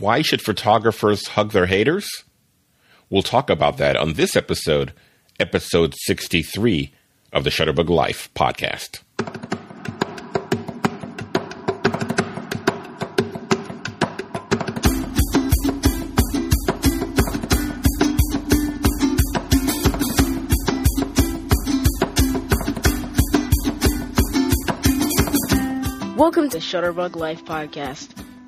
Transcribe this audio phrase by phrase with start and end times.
[0.00, 2.08] Why should photographers hug their haters?
[3.10, 4.94] We'll talk about that on this episode,
[5.38, 6.90] episode 63
[7.34, 9.00] of the Shutterbug Life podcast.
[26.16, 28.19] Welcome to Shutterbug Life Podcast.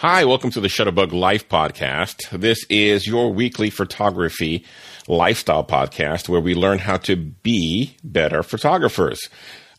[0.00, 2.30] Hi, welcome to the Shutterbug Life podcast.
[2.30, 4.64] This is your weekly photography
[5.08, 9.18] lifestyle podcast where we learn how to be better photographers.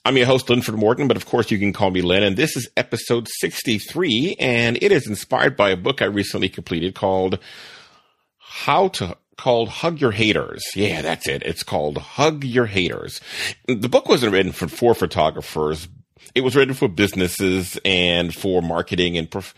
[0.03, 2.58] I'm your host, Linford Morton, but of course you can call me Lynn, and this
[2.58, 7.39] is episode 63, and it is inspired by a book I recently completed called
[8.39, 10.61] How to called Hug Your Haters.
[10.76, 11.44] Yeah, that's it.
[11.44, 13.22] It's called Hug Your Haters.
[13.70, 15.88] The book wasn't written for, for photographers,
[16.36, 19.54] it was written for businesses and for marketing and prof-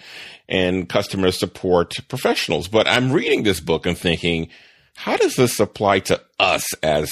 [0.51, 2.67] and customer support professionals.
[2.67, 4.49] But I'm reading this book and thinking,
[4.95, 7.09] how does this apply to us as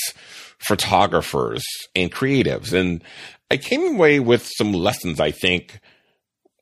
[0.59, 1.63] photographers
[1.95, 2.73] and creatives?
[2.73, 3.01] And
[3.49, 5.79] I came away with some lessons I think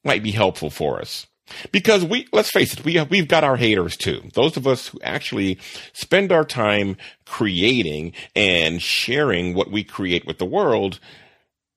[0.05, 1.25] might be helpful for us.
[1.71, 4.21] Because we, let's face it, we have, we've got our haters too.
[4.33, 5.57] Those of us who actually
[5.93, 10.99] spend our time creating and sharing what we create with the world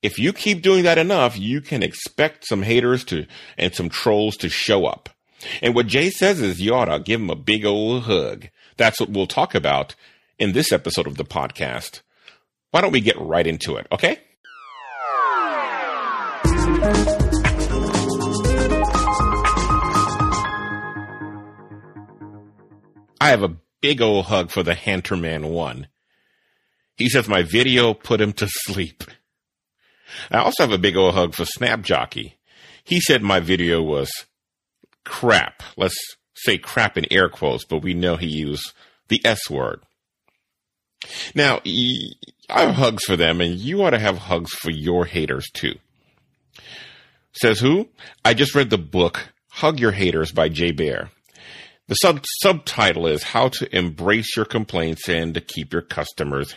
[0.02, 3.26] if you keep doing that enough, you can expect some haters to
[3.58, 5.10] and some trolls to show up.
[5.62, 8.48] And what Jay says is you ought to give him a big old hug.
[8.76, 9.94] That's what we'll talk about
[10.38, 12.00] in this episode of the podcast.
[12.70, 14.20] Why don't we get right into it, okay?
[23.22, 25.88] I have a big old hug for the Hanterman one.
[26.96, 29.04] He says my video put him to sleep.
[30.30, 32.36] I also have a big old hug for Snap Jockey.
[32.84, 34.10] He said my video was
[35.04, 35.62] crap.
[35.76, 35.96] Let's
[36.34, 38.72] say crap in air quotes, but we know he used
[39.08, 39.82] the S word.
[41.34, 45.48] Now, I have hugs for them, and you ought to have hugs for your haters
[45.52, 45.74] too.
[47.32, 47.88] Says who?
[48.24, 51.10] I just read the book Hug Your Haters by Jay Baer.
[51.88, 56.54] The sub- subtitle is How to Embrace Your Complaints and to Keep Your Customers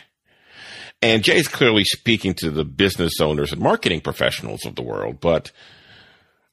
[1.03, 5.51] and Jay's clearly speaking to the business owners and marketing professionals of the world, but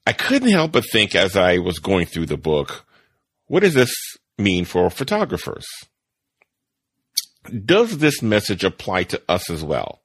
[0.06, 2.84] I couldn't help but think as I was going through the book,
[3.46, 3.94] what does this
[4.36, 5.66] mean for photographers?
[7.64, 10.02] Does this message apply to us as well?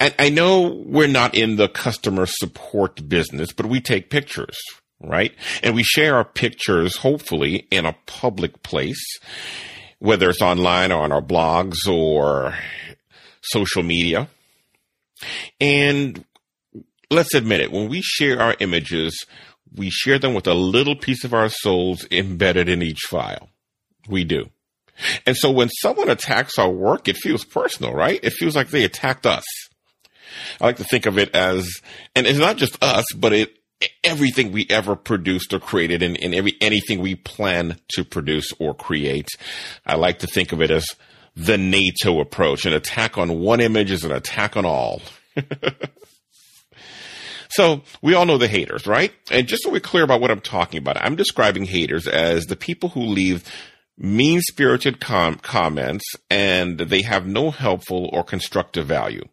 [0.00, 4.58] I know we're not in the customer support business, but we take pictures,
[5.00, 5.32] right?
[5.62, 9.04] And we share our pictures, hopefully, in a public place,
[10.00, 12.54] whether it's online or on our blogs or
[13.44, 14.28] social media.
[15.60, 16.24] And
[17.10, 19.24] let's admit it, when we share our images,
[19.74, 23.48] we share them with a little piece of our souls embedded in each file.
[24.08, 24.50] We do.
[25.26, 28.20] And so when someone attacks our work, it feels personal, right?
[28.22, 29.44] It feels like they attacked us.
[30.60, 31.68] I like to think of it as,
[32.14, 33.56] and it's not just us, but it,
[34.02, 38.74] everything we ever produced or created and, and every, anything we plan to produce or
[38.74, 39.28] create.
[39.84, 40.86] I like to think of it as
[41.36, 42.64] the NATO approach.
[42.64, 45.02] An attack on one image is an attack on all.
[47.48, 49.12] so we all know the haters, right?
[49.30, 52.56] And just so we're clear about what I'm talking about, I'm describing haters as the
[52.56, 53.44] people who leave
[53.96, 59.24] mean spirited com- comments and they have no helpful or constructive value.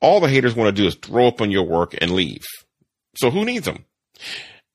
[0.00, 2.44] All the haters want to do is throw up on your work and leave.
[3.16, 3.84] So who needs them?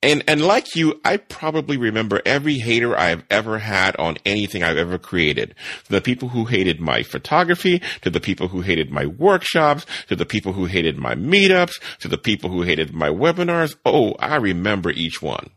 [0.03, 4.77] And, and like you, I probably remember every hater I've ever had on anything I've
[4.77, 5.55] ever created.
[5.85, 10.15] To the people who hated my photography, to the people who hated my workshops, to
[10.15, 13.75] the people who hated my meetups, to the people who hated my webinars.
[13.85, 15.49] Oh, I remember each one.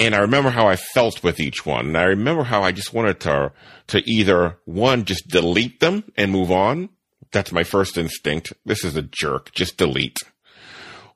[0.00, 1.86] And I remember how I felt with each one.
[1.86, 3.52] And I remember how I just wanted to,
[3.86, 6.88] to either one, just delete them and move on.
[7.30, 8.52] That's my first instinct.
[8.64, 9.52] This is a jerk.
[9.52, 10.18] Just delete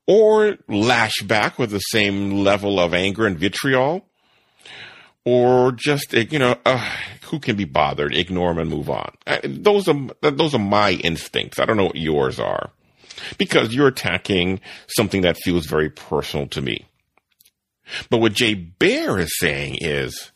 [0.06, 4.06] or lash back with the same level of anger and vitriol,
[5.24, 6.92] or just you know uh,
[7.24, 9.12] who can be bothered, ignore them and move on.
[9.26, 11.58] Uh, those are those are my instincts.
[11.58, 12.70] I don't know what yours are,
[13.38, 16.86] because you're attacking something that feels very personal to me.
[18.10, 20.32] But what Jay Baer is saying is,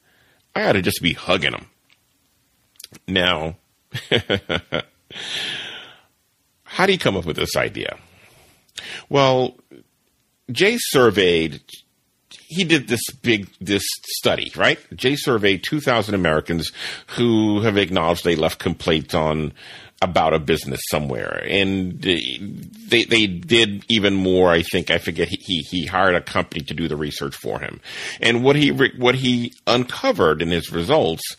[0.54, 1.66] I ought to just be hugging them.
[3.06, 3.56] Now,
[6.64, 7.98] how do you come up with this idea?
[9.08, 9.56] Well,
[10.50, 11.60] Jay surveyed
[12.50, 13.84] he did this big this
[14.18, 14.78] study, right?
[14.96, 16.72] Jay surveyed 2,000 Americans
[17.06, 19.52] who have acknowledged they left complaints on
[20.02, 24.50] about a business somewhere, and they they did even more.
[24.50, 27.80] I think I forget he he hired a company to do the research for him,
[28.20, 31.36] and what he what he uncovered in his results,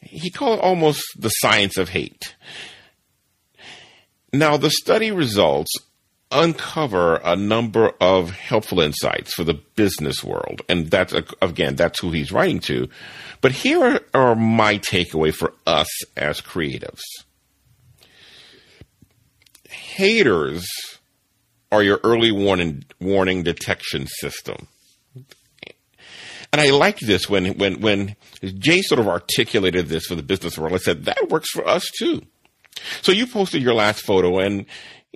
[0.00, 2.36] he called it almost the science of hate.
[4.32, 5.72] Now the study results
[6.32, 10.62] uncover a number of helpful insights for the business world.
[10.68, 12.88] And that's, again, that's who he's writing to.
[13.40, 17.02] But here are my takeaway for us as creatives.
[19.68, 20.66] Haters
[21.70, 24.68] are your early warning, warning detection system.
[26.52, 30.58] And I like this when, when, when Jay sort of articulated this for the business
[30.58, 30.74] world.
[30.74, 32.22] I said, that works for us too.
[33.00, 34.66] So you posted your last photo and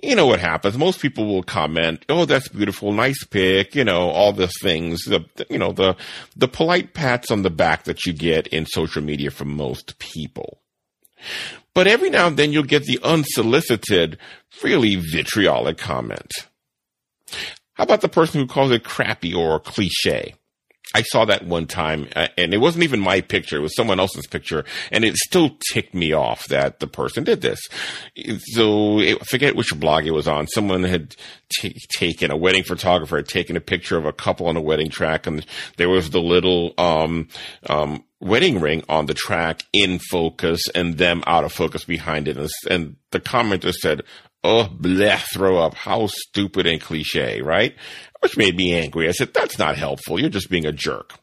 [0.03, 0.77] you know what happens.
[0.77, 5.25] Most people will comment, "Oh, that's beautiful, nice pic," you know, all the things, the
[5.49, 5.95] you know, the
[6.35, 10.61] the polite pats on the back that you get in social media from most people.
[11.73, 14.17] But every now and then you'll get the unsolicited,
[14.63, 16.31] really vitriolic comment.
[17.73, 20.35] How about the person who calls it crappy or cliche?
[20.97, 23.99] I saw that one time, uh, and it wasn't even my picture; it was someone
[23.99, 27.59] else's picture, and it still ticked me off that the person did this.
[28.53, 30.47] So I forget which blog it was on.
[30.47, 31.15] Someone had
[31.49, 34.89] t- taken a wedding photographer had taken a picture of a couple on a wedding
[34.89, 35.45] track, and
[35.77, 37.27] there was the little um,
[37.69, 42.37] um, wedding ring on the track in focus, and them out of focus behind it,
[42.37, 44.01] and, and the commenter said,
[44.43, 45.73] "Oh, bleh, throw up!
[45.73, 47.75] How stupid and cliche!" Right?
[48.21, 49.07] which made me angry.
[49.07, 50.19] I said, that's not helpful.
[50.19, 51.13] You're just being a jerk.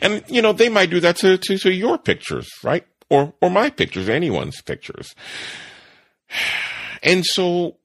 [0.00, 2.86] And, you know, they might do that to, to, to your pictures, right?
[3.08, 5.14] Or, or my pictures, anyone's pictures.
[7.04, 7.78] And so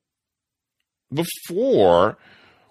[1.12, 2.20] before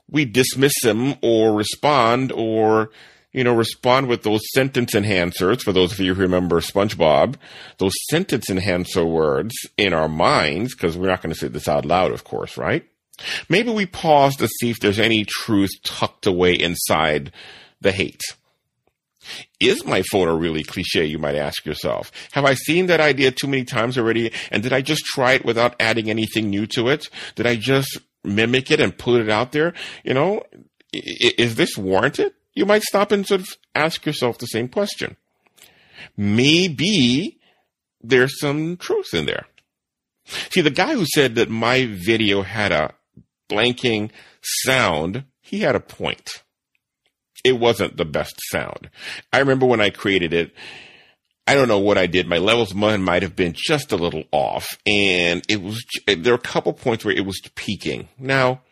[0.09, 2.91] we dismiss them or respond or,
[3.37, 7.37] you know, respond with those sentence enhancers, for those of you who remember SpongeBob,
[7.77, 11.85] those sentence enhancer words in our minds, because we're not going to say this out
[11.85, 12.89] loud, of course, right?
[13.51, 17.31] Maybe we pause to see if there's any truth tucked away inside
[17.83, 18.23] the hate.
[19.61, 21.05] Is my photo really cliche?
[21.05, 22.11] You might ask yourself.
[22.33, 24.33] Have I seen that idea too many times already?
[24.51, 27.11] And did I just try it without adding anything new to it?
[27.35, 29.75] Did I just mimic it and put it out there?
[30.05, 30.43] You know,
[30.95, 32.33] is this warranted?
[32.57, 35.17] You might stop and sort of ask yourself the same question.
[36.17, 37.39] Maybe
[38.03, 39.47] there's some truth in there.
[40.51, 42.95] See, the guy who said that my video had a
[43.49, 44.11] blanking
[44.43, 46.43] sound, he had a point.
[47.45, 48.91] It wasn't the best sound.
[49.33, 50.53] I remember when I created it,
[51.47, 52.27] I don't know what I did.
[52.27, 55.85] My levels might have been just a little off, and it was.
[56.07, 58.09] There were a couple points where it was peaking.
[58.19, 58.63] Now,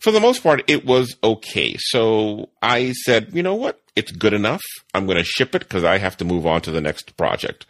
[0.00, 1.76] for the most part, it was okay.
[1.78, 3.80] So I said, you know what?
[3.96, 4.62] It's good enough.
[4.94, 7.66] I'm going to ship it because I have to move on to the next project.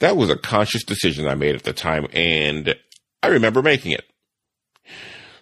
[0.00, 2.74] That was a conscious decision I made at the time, and
[3.22, 4.04] I remember making it.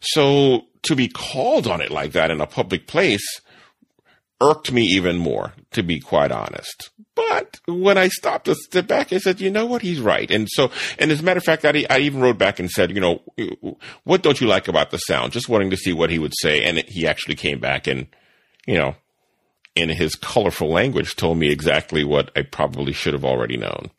[0.00, 3.40] So to be called on it like that in a public place
[4.40, 6.90] irked me even more, to be quite honest.
[7.14, 9.82] But when I stopped to step back, I said, you know what?
[9.82, 10.30] He's right.
[10.30, 12.92] And so, and as a matter of fact, I, I even wrote back and said,
[12.92, 13.22] you know,
[14.04, 15.32] what don't you like about the sound?
[15.32, 16.62] Just wanting to see what he would say.
[16.64, 18.06] And he actually came back and,
[18.66, 18.94] you know,
[19.74, 23.90] in his colorful language told me exactly what I probably should have already known.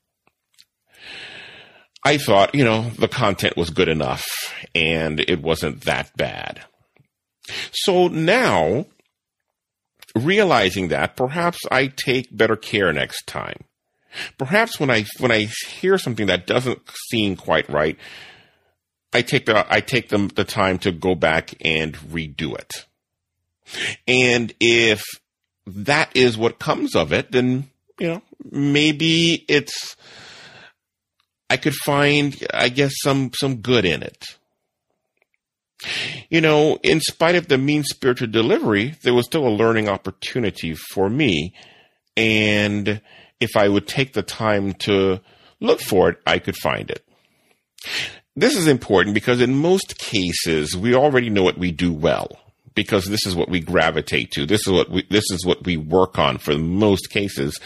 [2.06, 4.26] I thought, you know, the content was good enough
[4.74, 6.62] and it wasn't that bad.
[7.72, 8.86] So now,
[10.26, 13.64] realizing that, perhaps I take better care next time.
[14.38, 17.98] Perhaps when I when I hear something that doesn't seem quite right,
[19.14, 22.72] I take the I take them the time to go back and redo it.
[24.08, 25.04] And if
[25.68, 28.22] that is what comes of it, then you know
[28.52, 29.96] maybe it's
[31.50, 34.38] I could find, I guess, some, some good in it.
[36.30, 40.76] You know, in spite of the mean spirited delivery, there was still a learning opportunity
[40.76, 41.54] for me.
[42.18, 43.02] And
[43.40, 45.22] if I would take the time to
[45.60, 47.04] look for it, I could find it.
[48.36, 52.40] This is important because in most cases, we already know what we do well
[52.76, 54.46] because this is what we gravitate to.
[54.46, 57.60] This is what we, this is what we work on for most cases.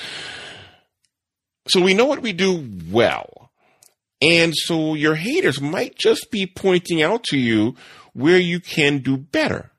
[1.68, 3.52] So we know what we do well.
[4.22, 7.76] And so your haters might just be pointing out to you
[8.14, 9.72] where you can do better.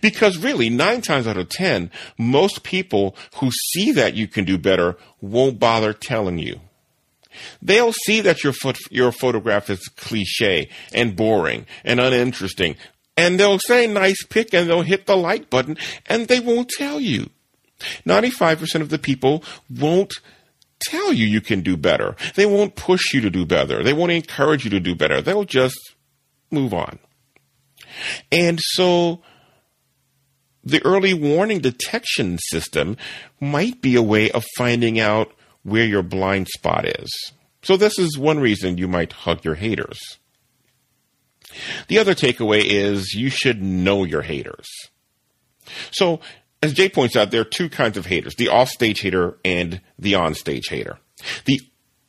[0.00, 4.58] Because really, nine times out of ten, most people who see that you can do
[4.58, 6.60] better won't bother telling you.
[7.60, 12.76] They'll see that your foot, your photograph is cliche and boring and uninteresting,
[13.16, 15.76] and they'll say nice pic and they'll hit the like button
[16.06, 17.30] and they won't tell you.
[18.06, 20.14] 95% of the people won't
[20.80, 22.16] tell you you can do better.
[22.34, 23.82] They won't push you to do better.
[23.82, 25.20] They won't encourage you to do better.
[25.20, 25.78] They'll just
[26.50, 26.98] move on.
[28.30, 29.22] And so
[30.64, 32.96] the early warning detection system
[33.40, 35.32] might be a way of finding out
[35.62, 37.32] where your blind spot is.
[37.62, 40.18] So this is one reason you might hug your haters.
[41.88, 44.68] The other takeaway is you should know your haters.
[45.92, 46.20] So,
[46.62, 50.14] as Jay points out, there are two kinds of haters the offstage hater and the
[50.14, 50.98] onstage hater.
[51.44, 51.60] The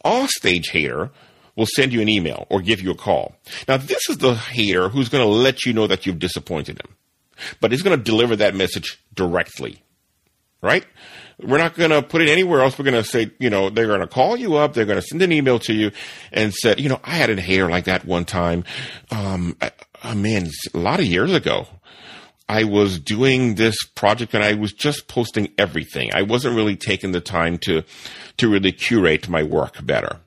[0.04, 1.12] offstage hater
[1.56, 3.36] will send you an email or give you a call.
[3.68, 6.96] Now, this is the hater who's going to let you know that you've disappointed him,
[7.60, 9.84] but he's going to deliver that message directly,
[10.62, 10.86] right?
[11.40, 12.78] We're not going to put it anywhere else.
[12.78, 14.74] We're going to say, you know, they're going to call you up.
[14.74, 15.92] They're going to send an email to you
[16.32, 18.64] and say, you know, I had a hater like that one time.
[19.12, 19.72] Um, I,
[20.04, 21.68] oh man, a lot of years ago.
[22.50, 26.12] I was doing this project and I was just posting everything.
[26.14, 27.84] I wasn't really taking the time to,
[28.38, 30.20] to really curate my work better.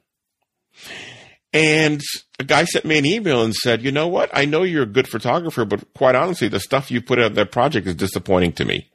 [1.52, 2.02] And
[2.38, 4.30] a guy sent me an email and said, you know what?
[4.32, 7.52] I know you're a good photographer, but quite honestly, the stuff you put out that
[7.52, 8.90] project is disappointing to me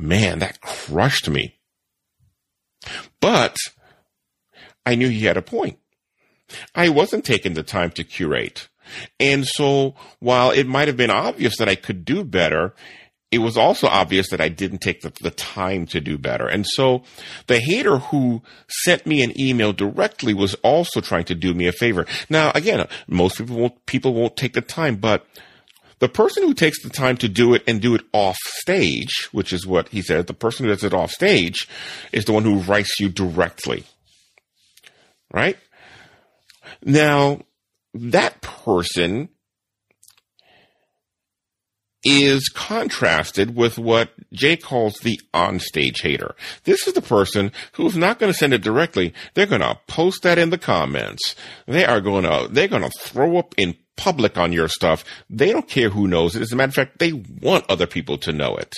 [0.00, 1.58] man, that crushed me.
[3.20, 3.56] But
[4.86, 5.78] I knew he had a point.
[6.74, 8.68] I wasn't taking the time to curate.
[9.20, 12.74] And so while it might have been obvious that I could do better,
[13.30, 16.48] it was also obvious that I didn't take the, the, time to do better.
[16.48, 17.04] And so
[17.46, 18.42] the hater who
[18.84, 22.06] sent me an email directly was also trying to do me a favor.
[22.28, 25.26] Now, again, most people won't, people won't take the time, but
[26.00, 29.52] the person who takes the time to do it and do it off stage, which
[29.52, 31.68] is what he said, the person who does it off stage
[32.10, 33.84] is the one who writes you directly.
[35.32, 35.56] Right?
[36.82, 37.42] Now,
[37.94, 39.28] that person
[42.04, 46.34] is contrasted with what Jay calls the onstage hater.
[46.64, 49.12] This is the person who's not going to send it directly.
[49.34, 51.34] They're going to post that in the comments.
[51.66, 55.04] They are going to, they're going to throw up in public on your stuff.
[55.28, 56.42] They don't care who knows it.
[56.42, 58.74] As a matter of fact, they want other people to know it.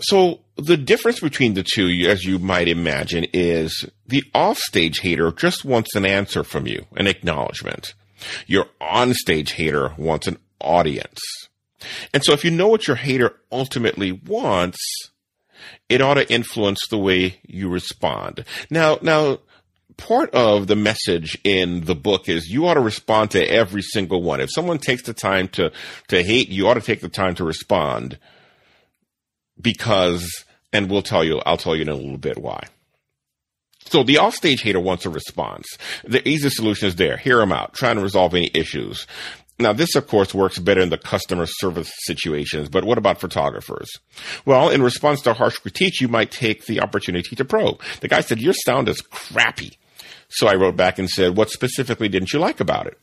[0.00, 5.64] So the difference between the two, as you might imagine, is the offstage hater just
[5.64, 7.94] wants an answer from you, an acknowledgement.
[8.46, 11.20] Your onstage hater wants an audience.
[12.12, 14.78] And so if you know what your hater ultimately wants,
[15.88, 18.44] it ought to influence the way you respond.
[18.70, 19.38] Now, now,
[19.96, 24.22] part of the message in the book is you ought to respond to every single
[24.22, 24.40] one.
[24.40, 25.72] If someone takes the time to,
[26.08, 28.18] to hate, you ought to take the time to respond
[29.60, 32.66] because, and we'll tell you, I'll tell you in a little bit why.
[33.86, 35.66] So the offstage hater wants a response.
[36.04, 37.16] The easy solution is there.
[37.16, 37.74] Hear them out.
[37.74, 39.06] Trying to resolve any issues.
[39.58, 43.88] Now, this, of course, works better in the customer service situations, but what about photographers?
[44.44, 47.80] Well, in response to harsh critique, you might take the opportunity to probe.
[48.00, 49.78] The guy said, your sound is crappy.
[50.28, 52.98] So I wrote back and said, What specifically didn't you like about it?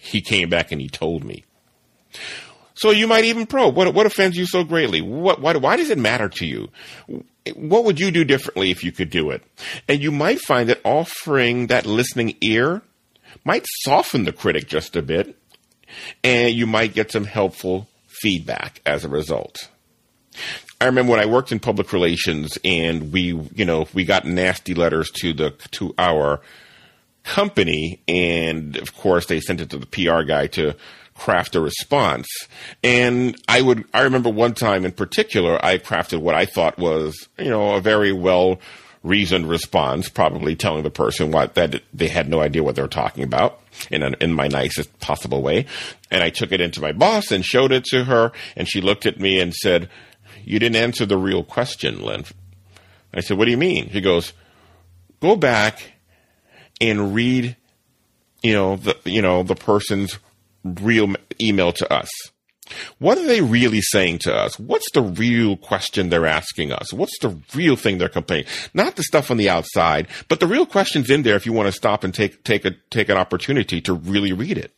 [0.00, 1.44] He came back and he told me.
[2.76, 3.74] So you might even probe.
[3.74, 5.00] What, what offends you so greatly?
[5.00, 6.68] What, why, why does it matter to you?
[7.54, 9.42] What would you do differently if you could do it?
[9.88, 12.82] And you might find that offering that listening ear
[13.44, 15.36] might soften the critic just a bit,
[16.22, 19.68] and you might get some helpful feedback as a result.
[20.80, 24.74] I remember when I worked in public relations and we, you know, we got nasty
[24.74, 26.42] letters to the, to our
[27.24, 28.02] company.
[28.06, 30.76] And of course they sent it to the PR guy to
[31.16, 32.28] craft a response.
[32.82, 37.28] And I would, I remember one time in particular, I crafted what I thought was,
[37.38, 38.60] you know, a very well
[39.02, 42.88] reasoned response, probably telling the person what that they had no idea what they were
[42.88, 45.66] talking about in an, in my nicest possible way.
[46.10, 49.06] And I took it into my boss and showed it to her and she looked
[49.06, 49.88] at me and said,
[50.46, 52.24] you didn't answer the real question, Len.
[53.12, 53.88] I said, What do you mean?
[53.88, 54.32] He goes,
[55.20, 55.92] Go back
[56.80, 57.56] and read,
[58.42, 60.18] you know, the you know, the person's
[60.80, 62.10] real email to us.
[62.98, 64.58] What are they really saying to us?
[64.58, 66.92] What's the real question they're asking us?
[66.92, 68.46] What's the real thing they're complaining?
[68.74, 71.66] Not the stuff on the outside, but the real questions in there if you want
[71.66, 74.72] to stop and take take a take an opportunity to really read it.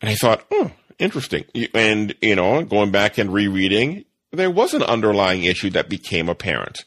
[0.00, 1.44] And I thought, oh, interesting.
[1.74, 6.84] And you know, going back and rereading, there was an underlying issue that became apparent.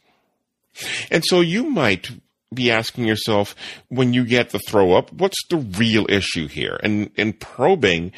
[1.09, 2.09] And so you might
[2.55, 3.55] be asking yourself
[3.89, 6.79] when you get the throw up, what's the real issue here?
[6.81, 8.12] And in probing,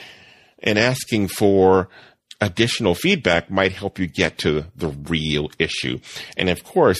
[0.59, 1.89] and asking for
[2.41, 5.99] additional feedback might help you get to the real issue.
[6.35, 6.99] And of course,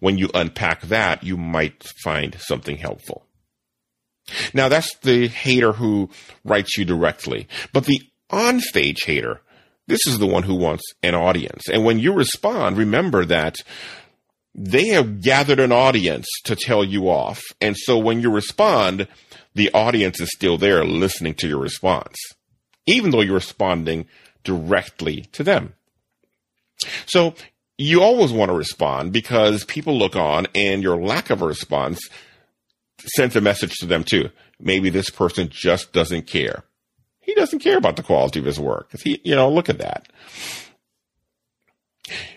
[0.00, 3.26] when you unpack that, you might find something helpful.
[4.54, 6.08] Now that's the hater who
[6.44, 8.00] writes you directly, but the
[8.30, 9.42] onstage hater,
[9.86, 11.68] this is the one who wants an audience.
[11.70, 13.56] And when you respond, remember that
[14.54, 17.42] they have gathered an audience to tell you off.
[17.60, 19.08] And so when you respond,
[19.54, 22.16] the audience is still there listening to your response,
[22.86, 24.06] even though you're responding
[24.44, 25.74] directly to them.
[27.06, 27.34] So
[27.78, 32.08] you always want to respond because people look on and your lack of a response
[32.98, 34.30] sends a message to them too.
[34.60, 36.64] Maybe this person just doesn't care.
[37.20, 38.90] He doesn't care about the quality of his work.
[39.02, 40.08] He, you know, look at that.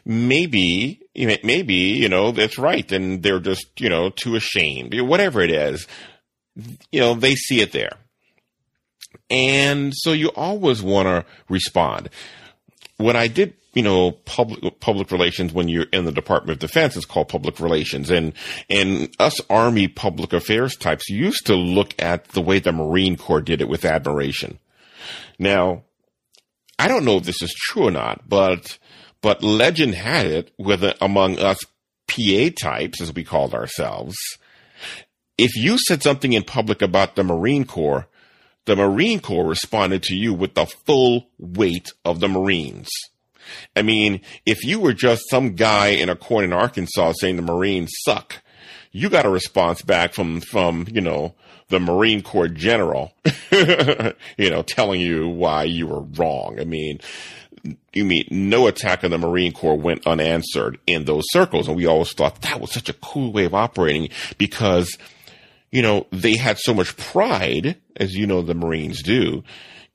[0.05, 2.89] Maybe, maybe, you know, that's right.
[2.91, 5.88] And they're just, you know, too ashamed, whatever it is,
[6.91, 7.97] you know, they see it there.
[9.29, 12.09] And so you always want to respond.
[12.97, 16.95] When I did, you know, public, public relations when you're in the Department of Defense,
[16.95, 18.09] it's called public relations.
[18.09, 18.33] And,
[18.69, 23.41] and us Army public affairs types used to look at the way the Marine Corps
[23.41, 24.59] did it with admiration.
[25.38, 25.83] Now,
[26.79, 28.77] I don't know if this is true or not, but,
[29.21, 31.57] but legend had it with among us
[32.07, 34.15] PA types, as we called ourselves.
[35.38, 38.07] If you said something in public about the Marine Corps,
[38.65, 42.89] the Marine Corps responded to you with the full weight of the Marines.
[43.75, 47.41] I mean, if you were just some guy in a corner in Arkansas saying the
[47.41, 48.41] Marines suck,
[48.91, 51.36] you got a response back from, from, you know,
[51.69, 53.13] the Marine Corps general,
[53.51, 56.59] you know, telling you why you were wrong.
[56.59, 57.00] I mean,
[57.93, 61.67] you mean no attack on the Marine Corps went unanswered in those circles.
[61.67, 64.97] And we always thought that was such a cool way of operating because
[65.71, 69.43] you know, they had so much pride, as you know, the Marines do,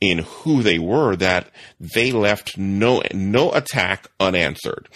[0.00, 1.50] in who they were that
[1.80, 4.88] they left no, no attack unanswered.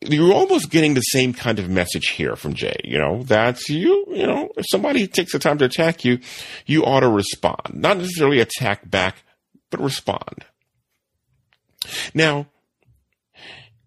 [0.00, 2.76] You're almost getting the same kind of message here from Jay.
[2.84, 6.20] You know, that's you, you know, if somebody takes the time to attack you,
[6.66, 7.74] you ought to respond.
[7.74, 9.24] Not necessarily attack back,
[9.70, 10.44] but respond.
[12.14, 12.46] Now,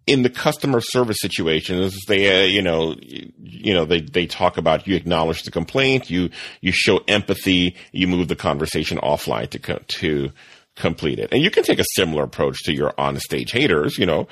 [0.08, 4.88] in the customer service situations, they, uh, you know, you, know, they, they talk about
[4.88, 9.84] you acknowledge the complaint, you, you show empathy, you move the conversation offline to, co-
[9.88, 10.32] to
[10.76, 11.30] complete it.
[11.32, 14.28] And you can take a similar approach to your on stage haters, you know.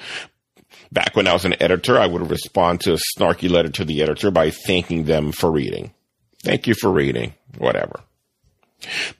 [0.91, 4.01] Back when I was an editor, I would respond to a snarky letter to the
[4.01, 5.93] editor by thanking them for reading.
[6.43, 7.99] Thank you for reading, whatever.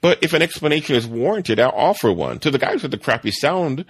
[0.00, 2.38] But if an explanation is warranted, I'll offer one.
[2.40, 3.84] To the guys with the crappy sound,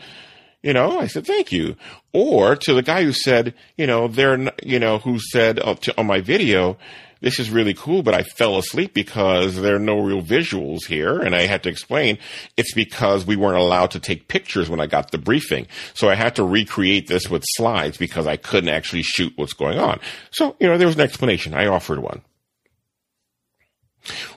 [0.63, 1.77] you know, I said, thank you.
[2.13, 5.99] Or to the guy who said, you know, they're, you know, who said uh, to,
[5.99, 6.77] on my video,
[7.21, 11.21] this is really cool, but I fell asleep because there are no real visuals here.
[11.21, 12.19] And I had to explain
[12.57, 15.67] it's because we weren't allowed to take pictures when I got the briefing.
[15.95, 19.79] So I had to recreate this with slides because I couldn't actually shoot what's going
[19.79, 20.01] on.
[20.31, 21.55] So, you know, there was an explanation.
[21.55, 22.23] I offered one.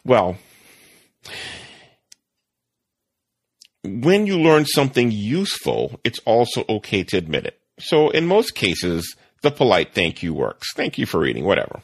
[0.04, 0.38] Well,
[3.84, 7.60] when you learn something useful, it's also okay to admit it.
[7.80, 10.74] So in most cases, the polite thank you works.
[10.74, 11.82] Thank you for reading, whatever.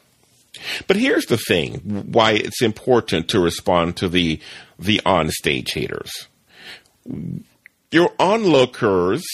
[0.86, 1.74] But here's the thing
[2.12, 4.40] why it's important to respond to the
[4.78, 6.26] the on-stage haters.
[7.92, 9.24] Your onlookers,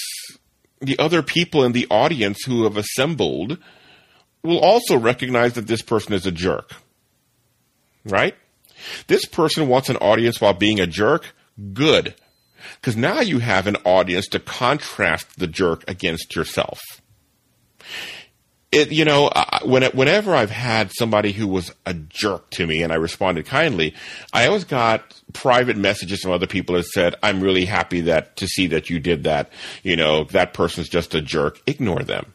[0.80, 3.58] the other people in the audience who have assembled,
[4.42, 6.72] will also recognize that this person is a jerk.
[8.04, 8.34] Right?
[9.06, 11.34] This person wants an audience while being a jerk.
[11.72, 12.14] Good.
[12.80, 16.80] Because now you have an audience to contrast the jerk against yourself.
[18.72, 19.30] It, you know,
[19.64, 23.46] when it, whenever I've had somebody who was a jerk to me and I responded
[23.46, 23.94] kindly,
[24.32, 28.46] I always got private messages from other people that said, "I'm really happy that to
[28.46, 29.50] see that you did that.
[29.82, 31.60] You know, that person's just a jerk.
[31.66, 32.34] Ignore them."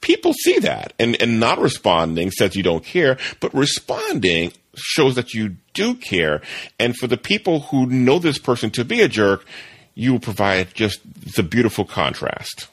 [0.00, 5.34] People see that, and and not responding says you don't care, but responding shows that
[5.34, 6.42] you do care.
[6.78, 9.46] And for the people who know this person to be a jerk,
[9.94, 11.00] you provide just
[11.36, 12.68] the beautiful contrast.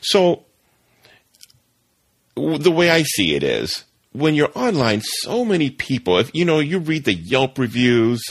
[0.00, 0.44] So,
[2.36, 6.60] the way I see it is, when you're online, so many people, if you know,
[6.60, 8.22] you read the Yelp reviews,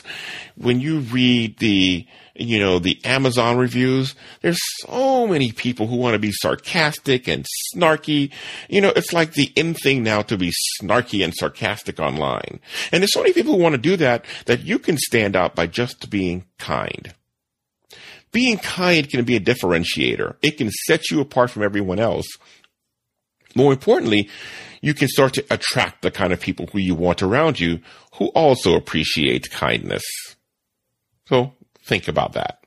[0.55, 2.07] when you read the
[2.39, 4.15] you know, the Amazon reviews.
[4.41, 8.31] There's so many people who want to be sarcastic and snarky.
[8.69, 12.59] You know, it's like the in thing now to be snarky and sarcastic online.
[12.91, 15.55] And there's so many people who want to do that that you can stand out
[15.55, 17.13] by just being kind.
[18.31, 20.35] Being kind can be a differentiator.
[20.41, 22.27] It can set you apart from everyone else.
[23.55, 24.29] More importantly,
[24.81, 27.79] you can start to attract the kind of people who you want around you
[28.15, 30.03] who also appreciate kindness.
[31.25, 31.53] So
[31.87, 32.59] think about that.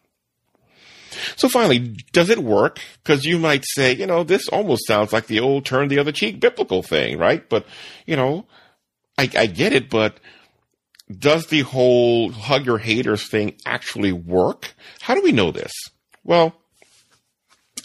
[1.37, 2.81] So finally, does it work?
[3.03, 6.13] Because you might say, you know, this almost sounds like the old turn the other
[6.13, 7.47] cheek biblical thing, right?
[7.49, 7.67] But,
[8.07, 8.47] you know,
[9.19, 10.19] I, I get it, but
[11.11, 14.75] does the whole hug your haters thing actually work?
[15.01, 15.73] How do we know this?
[16.25, 16.55] Well,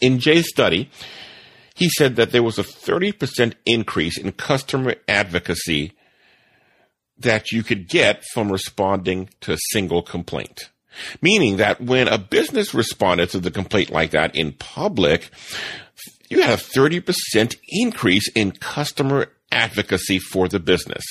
[0.01, 0.89] in Jay's study,
[1.73, 5.93] he said that there was a 30% increase in customer advocacy
[7.17, 10.69] that you could get from responding to a single complaint.
[11.21, 15.29] Meaning that when a business responded to the complaint like that in public,
[16.29, 21.03] you had a 30% increase in customer advocacy for the business.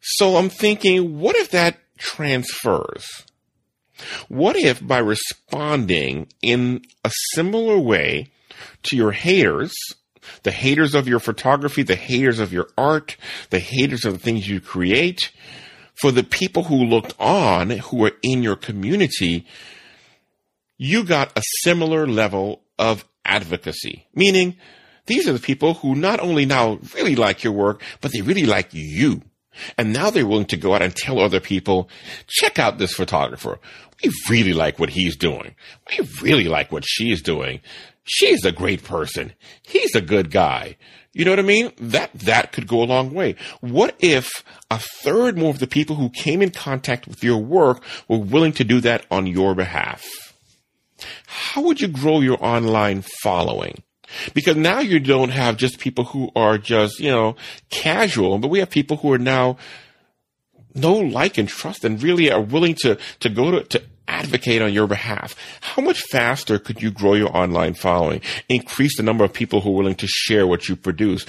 [0.00, 3.04] So I'm thinking, what if that transfers?
[4.28, 8.30] What if by responding in a similar way
[8.84, 9.72] to your haters,
[10.42, 13.16] the haters of your photography, the haters of your art,
[13.50, 15.30] the haters of the things you create,
[15.94, 19.46] for the people who looked on, who were in your community,
[20.76, 24.06] you got a similar level of advocacy.
[24.14, 24.56] Meaning,
[25.06, 28.46] these are the people who not only now really like your work, but they really
[28.46, 29.22] like you.
[29.78, 31.88] And now they're willing to go out and tell other people,
[32.26, 33.60] check out this photographer.
[34.02, 35.54] We really like what he's doing.
[35.88, 37.60] We really like what she's doing.
[38.04, 39.32] She's a great person.
[39.62, 40.76] He's a good guy.
[41.14, 41.72] You know what I mean?
[41.78, 43.36] That, that could go a long way.
[43.60, 47.82] What if a third more of the people who came in contact with your work
[48.08, 50.04] were willing to do that on your behalf?
[51.26, 53.82] How would you grow your online following?
[54.34, 57.36] Because now you don't have just people who are just, you know,
[57.70, 59.56] casual, but we have people who are now
[60.74, 64.72] know, like, and trust and really are willing to, to go to, to advocate on
[64.72, 65.36] your behalf.
[65.60, 68.20] How much faster could you grow your online following?
[68.48, 71.24] Increase the number of people who are willing to share what you produce,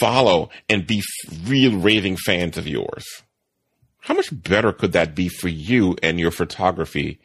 [0.00, 1.02] follow, and be
[1.44, 3.04] real raving fans of yours.
[4.00, 7.20] How much better could that be for you and your photography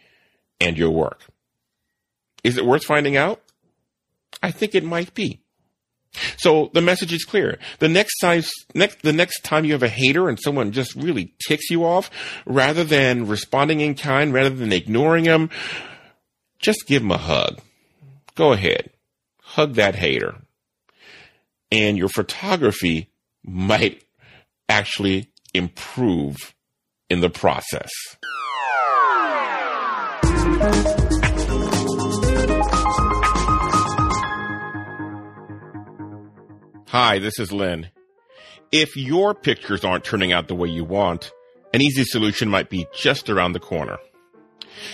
[0.61, 1.25] and your work?
[2.43, 3.41] Is it worth finding out?
[4.41, 5.41] I think it might be.
[6.37, 7.59] So the message is clear.
[7.79, 8.43] The next time,
[8.73, 12.09] next, the next time you have a hater and someone just really ticks you off,
[12.45, 15.49] rather than responding in kind, rather than ignoring them,
[16.59, 17.59] just give them a hug.
[18.35, 18.91] Go ahead.
[19.41, 20.35] Hug that hater.
[21.71, 23.11] And your photography
[23.43, 24.03] might
[24.67, 26.53] actually improve
[27.09, 27.91] in the process.
[36.91, 37.91] Hi, this is Lynn.
[38.71, 41.31] If your pictures aren't turning out the way you want,
[41.71, 43.99] an easy solution might be just around the corner.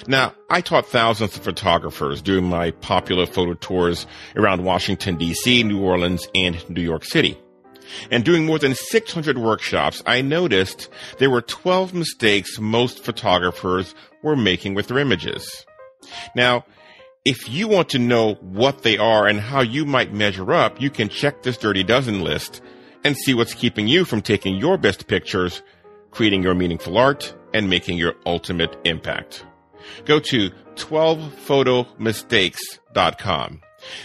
[0.06, 5.82] Now, I taught thousands of photographers doing my popular photo tours around Washington, D.C., New
[5.82, 7.38] Orleans, and New York City.
[8.12, 14.36] And doing more than 600 workshops, I noticed there were 12 mistakes most photographers were
[14.36, 15.66] making with their images.
[16.36, 16.66] Now,
[17.26, 20.92] if you want to know what they are and how you might measure up, you
[20.92, 22.62] can check this Dirty Dozen list
[23.04, 25.64] and see what's keeping you from taking your best pictures,
[26.12, 29.44] creating your meaningful art, and making your ultimate impact.
[30.06, 33.62] Go to 12photomistakes.com.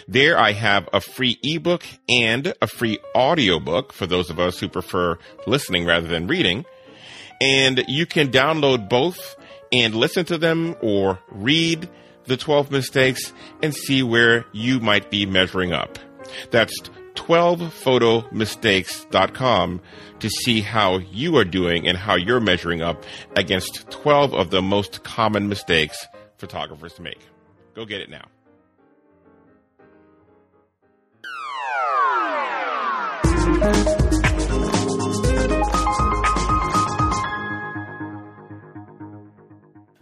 [0.08, 4.68] There I have a free ebook and a free audiobook for those of us who
[4.68, 6.66] prefer listening rather than reading.
[7.40, 9.36] And you can download both
[9.72, 11.88] and listen to them or read
[12.30, 15.98] the 12 mistakes and see where you might be measuring up.
[16.52, 16.78] That's
[17.14, 19.80] 12photomistakes.com
[20.20, 24.62] to see how you are doing and how you're measuring up against 12 of the
[24.62, 26.06] most common mistakes
[26.38, 27.18] photographers make.
[27.74, 28.26] Go get it now.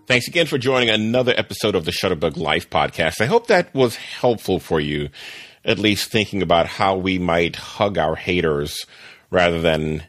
[0.08, 3.20] Thanks again for joining another episode of the Shutterbug Life podcast.
[3.20, 5.10] I hope that was helpful for you,
[5.66, 8.86] at least thinking about how we might hug our haters
[9.30, 10.04] rather than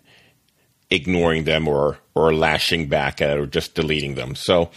[0.90, 4.36] ignoring them or, or lashing back at or just deleting them.
[4.36, 4.70] So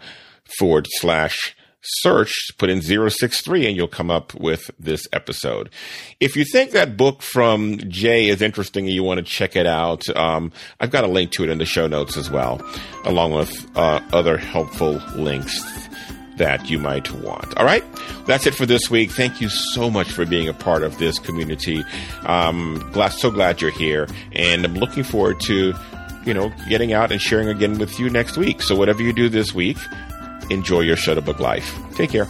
[0.59, 1.54] forward slash
[1.85, 5.69] search, put in 063 and you'll come up with this episode.
[6.19, 9.65] If you think that book from Jay is interesting and you want to check it
[9.65, 12.61] out, um, I've got a link to it in the show notes as well,
[13.03, 15.61] along with uh, other helpful links
[16.37, 17.55] that you might want.
[17.57, 17.83] All right.
[18.25, 19.11] That's it for this week.
[19.11, 21.83] Thank you so much for being a part of this community.
[22.23, 25.73] Um, glad, so glad you're here and I'm looking forward to,
[26.25, 28.61] you know, getting out and sharing again with you next week.
[28.61, 29.77] So whatever you do this week,
[30.49, 31.77] enjoy your Shutterbug life.
[31.95, 32.27] Take care.